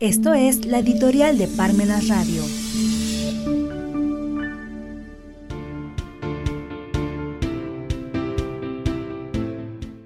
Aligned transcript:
Esto 0.00 0.32
es 0.32 0.64
la 0.64 0.78
editorial 0.78 1.38
de 1.38 1.48
Parmenas 1.48 2.06
Radio. 2.06 2.44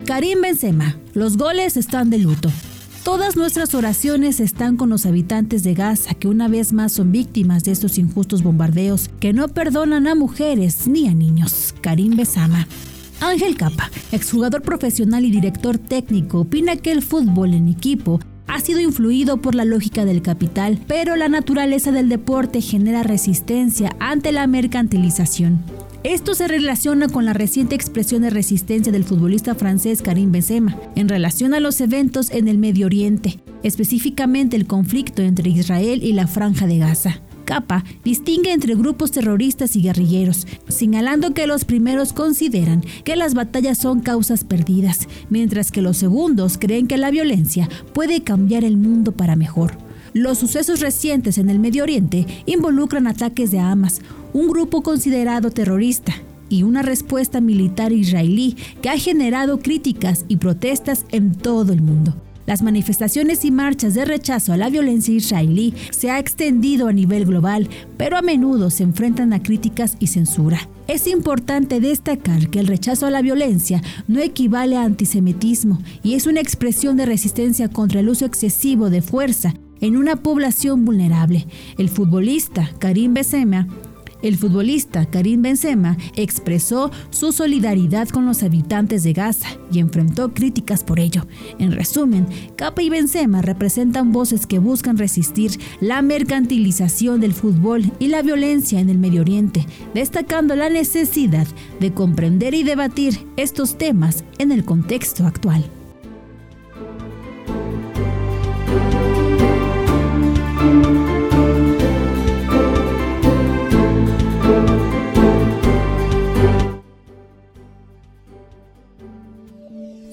Karim 0.06 0.40
Benzema, 0.40 0.96
los 1.12 1.36
goles 1.36 1.76
están 1.76 2.08
de 2.08 2.16
luto. 2.16 2.50
Todas 3.04 3.36
nuestras 3.36 3.74
oraciones 3.74 4.40
están 4.40 4.78
con 4.78 4.88
los 4.88 5.04
habitantes 5.04 5.62
de 5.62 5.74
Gaza 5.74 6.14
que 6.14 6.26
una 6.26 6.48
vez 6.48 6.72
más 6.72 6.92
son 6.92 7.12
víctimas 7.12 7.62
de 7.64 7.72
estos 7.72 7.98
injustos 7.98 8.42
bombardeos 8.42 9.10
que 9.20 9.34
no 9.34 9.48
perdonan 9.48 10.06
a 10.06 10.14
mujeres 10.14 10.88
ni 10.88 11.06
a 11.06 11.12
niños. 11.12 11.74
Karim 11.82 12.16
Benzema. 12.16 12.66
Ángel 13.20 13.56
Capa, 13.58 13.90
exjugador 14.10 14.62
profesional 14.62 15.26
y 15.26 15.30
director 15.30 15.76
técnico, 15.76 16.40
opina 16.40 16.76
que 16.76 16.92
el 16.92 17.02
fútbol 17.02 17.52
en 17.52 17.68
equipo 17.68 18.20
ha 18.52 18.60
sido 18.60 18.80
influido 18.80 19.38
por 19.38 19.54
la 19.54 19.64
lógica 19.64 20.04
del 20.04 20.20
capital, 20.20 20.78
pero 20.86 21.16
la 21.16 21.30
naturaleza 21.30 21.90
del 21.90 22.10
deporte 22.10 22.60
genera 22.60 23.02
resistencia 23.02 23.96
ante 23.98 24.30
la 24.30 24.46
mercantilización. 24.46 25.62
Esto 26.04 26.34
se 26.34 26.48
relaciona 26.48 27.08
con 27.08 27.24
la 27.24 27.32
reciente 27.32 27.74
expresión 27.74 28.20
de 28.20 28.28
resistencia 28.28 28.92
del 28.92 29.04
futbolista 29.04 29.54
francés 29.54 30.02
Karim 30.02 30.32
Benzema 30.32 30.76
en 30.96 31.08
relación 31.08 31.54
a 31.54 31.60
los 31.60 31.80
eventos 31.80 32.30
en 32.30 32.46
el 32.46 32.58
Medio 32.58 32.84
Oriente, 32.84 33.40
específicamente 33.62 34.54
el 34.56 34.66
conflicto 34.66 35.22
entre 35.22 35.48
Israel 35.48 36.02
y 36.02 36.12
la 36.12 36.26
Franja 36.26 36.66
de 36.66 36.76
Gaza. 36.76 37.22
Capa 37.44 37.84
distingue 38.04 38.52
entre 38.52 38.74
grupos 38.74 39.10
terroristas 39.10 39.76
y 39.76 39.82
guerrilleros, 39.82 40.46
señalando 40.68 41.34
que 41.34 41.46
los 41.46 41.64
primeros 41.64 42.12
consideran 42.12 42.84
que 43.04 43.16
las 43.16 43.34
batallas 43.34 43.78
son 43.78 44.00
causas 44.00 44.44
perdidas, 44.44 45.08
mientras 45.30 45.70
que 45.70 45.82
los 45.82 45.96
segundos 45.96 46.58
creen 46.58 46.86
que 46.86 46.98
la 46.98 47.10
violencia 47.10 47.68
puede 47.92 48.22
cambiar 48.22 48.64
el 48.64 48.76
mundo 48.76 49.12
para 49.12 49.36
mejor. 49.36 49.72
Los 50.14 50.38
sucesos 50.38 50.80
recientes 50.80 51.38
en 51.38 51.48
el 51.48 51.58
Medio 51.58 51.84
Oriente 51.84 52.26
involucran 52.46 53.06
ataques 53.06 53.50
de 53.50 53.58
Hamas, 53.58 54.02
un 54.32 54.48
grupo 54.48 54.82
considerado 54.82 55.50
terrorista, 55.50 56.14
y 56.52 56.64
una 56.64 56.82
respuesta 56.82 57.40
militar 57.40 57.92
israelí 57.92 58.56
que 58.82 58.90
ha 58.90 58.98
generado 58.98 59.60
críticas 59.60 60.26
y 60.28 60.36
protestas 60.36 61.06
en 61.10 61.34
todo 61.34 61.72
el 61.72 61.80
mundo. 61.80 62.14
Las 62.46 62.62
manifestaciones 62.62 63.44
y 63.44 63.50
marchas 63.50 63.94
de 63.94 64.04
rechazo 64.04 64.52
a 64.52 64.56
la 64.56 64.68
violencia 64.68 65.14
israelí 65.14 65.74
se 65.90 66.10
ha 66.10 66.18
extendido 66.18 66.88
a 66.88 66.92
nivel 66.92 67.24
global, 67.24 67.68
pero 67.96 68.16
a 68.16 68.22
menudo 68.22 68.70
se 68.70 68.82
enfrentan 68.82 69.32
a 69.32 69.42
críticas 69.42 69.96
y 70.00 70.08
censura. 70.08 70.68
Es 70.88 71.06
importante 71.06 71.80
destacar 71.80 72.48
que 72.48 72.58
el 72.58 72.66
rechazo 72.66 73.06
a 73.06 73.10
la 73.10 73.22
violencia 73.22 73.80
no 74.08 74.20
equivale 74.20 74.76
a 74.76 74.82
antisemitismo 74.82 75.78
y 76.02 76.14
es 76.14 76.26
una 76.26 76.40
expresión 76.40 76.96
de 76.96 77.06
resistencia 77.06 77.68
contra 77.68 78.00
el 78.00 78.08
uso 78.08 78.24
excesivo 78.24 78.90
de 78.90 79.02
fuerza 79.02 79.54
en 79.80 79.96
una 79.96 80.16
población 80.16 80.84
vulnerable. 80.84 81.46
El 81.78 81.88
futbolista 81.88 82.70
Karim 82.78 83.14
Benzema 83.14 83.68
el 84.22 84.36
futbolista 84.36 85.06
Karim 85.06 85.42
Benzema 85.42 85.96
expresó 86.16 86.90
su 87.10 87.32
solidaridad 87.32 88.08
con 88.08 88.26
los 88.26 88.42
habitantes 88.42 89.02
de 89.02 89.12
Gaza 89.12 89.48
y 89.70 89.80
enfrentó 89.80 90.32
críticas 90.32 90.84
por 90.84 91.00
ello. 91.00 91.26
En 91.58 91.72
resumen, 91.72 92.26
Capa 92.56 92.82
y 92.82 92.90
Benzema 92.90 93.42
representan 93.42 94.12
voces 94.12 94.46
que 94.46 94.58
buscan 94.58 94.98
resistir 94.98 95.58
la 95.80 96.02
mercantilización 96.02 97.20
del 97.20 97.32
fútbol 97.32 97.90
y 97.98 98.08
la 98.08 98.22
violencia 98.22 98.80
en 98.80 98.88
el 98.88 98.98
Medio 98.98 99.22
Oriente, 99.22 99.66
destacando 99.94 100.54
la 100.56 100.68
necesidad 100.68 101.46
de 101.80 101.92
comprender 101.92 102.54
y 102.54 102.62
debatir 102.62 103.18
estos 103.36 103.78
temas 103.78 104.24
en 104.38 104.52
el 104.52 104.64
contexto 104.64 105.26
actual. 105.26 105.64